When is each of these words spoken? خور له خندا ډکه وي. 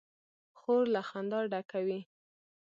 خور 0.59 0.83
له 0.95 1.01
خندا 1.09 1.39
ډکه 1.51 1.79
وي. 1.85 1.99